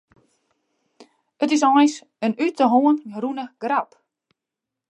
[1.43, 1.95] It is eins
[2.25, 3.89] in út 'e hân rûne grap.